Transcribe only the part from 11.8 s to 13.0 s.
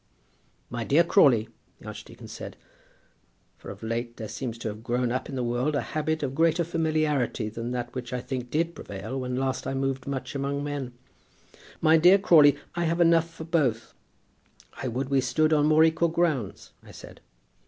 'my dear Crawley, I have